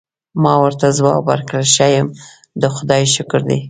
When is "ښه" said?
1.73-1.87